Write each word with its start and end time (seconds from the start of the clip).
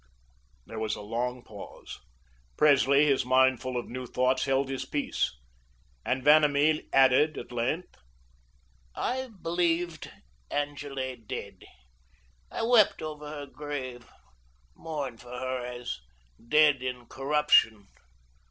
There 0.65 0.79
was 0.79 0.95
a 0.95 1.01
long 1.01 1.43
pause. 1.43 1.99
Presley, 2.57 3.05
his 3.05 3.23
mind 3.23 3.61
full 3.61 3.77
of 3.77 3.87
new 3.87 4.07
thoughts, 4.07 4.45
held 4.45 4.67
his 4.67 4.83
peace, 4.83 5.37
and 6.03 6.23
Vanamee 6.23 6.89
added 6.91 7.37
at 7.37 7.51
length: 7.51 7.97
"I 8.95 9.27
believed 9.39 10.09
Angele 10.49 11.17
dead. 11.27 11.65
I 12.49 12.63
wept 12.63 13.03
over 13.03 13.29
her 13.29 13.45
grave; 13.45 14.09
mourned 14.73 15.21
for 15.21 15.37
her 15.37 15.63
as 15.63 15.99
dead 16.49 16.81
in 16.81 17.05
corruption. 17.05 17.85